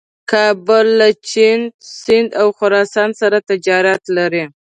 کابل 0.31 0.85
له 0.99 1.09
چین، 1.29 1.59
سیند 2.01 2.29
او 2.41 2.47
خراسان 2.57 3.09
سره 3.21 3.37
تجارت 3.49 4.01
لري. 4.17 4.43